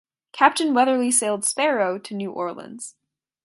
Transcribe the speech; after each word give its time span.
Captain 0.31 0.73
Weatherly 0.73 1.11
sailed 1.11 1.45
"Sparrow" 1.45 1.99
to 1.99 2.15
New 2.15 2.31
Orleans. 2.31 2.95